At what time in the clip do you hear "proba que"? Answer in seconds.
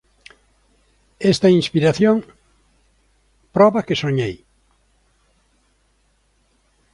3.55-3.99